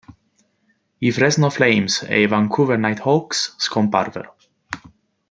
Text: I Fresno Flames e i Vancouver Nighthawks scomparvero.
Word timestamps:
I 1.09 1.11
Fresno 1.11 1.51
Flames 1.51 2.01
e 2.09 2.21
i 2.23 2.25
Vancouver 2.25 2.75
Nighthawks 2.79 3.53
scomparvero. 3.59 4.35